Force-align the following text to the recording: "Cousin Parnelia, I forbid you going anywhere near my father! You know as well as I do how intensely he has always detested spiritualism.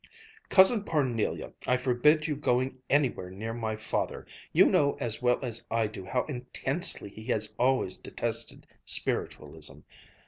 "Cousin 0.49 0.83
Parnelia, 0.83 1.53
I 1.67 1.77
forbid 1.77 2.25
you 2.25 2.35
going 2.35 2.81
anywhere 2.89 3.29
near 3.29 3.53
my 3.53 3.75
father! 3.75 4.25
You 4.51 4.65
know 4.65 4.97
as 4.99 5.21
well 5.21 5.37
as 5.43 5.63
I 5.69 5.85
do 5.85 6.03
how 6.05 6.23
intensely 6.23 7.11
he 7.11 7.25
has 7.25 7.53
always 7.59 7.99
detested 7.99 8.65
spiritualism. 8.83 9.81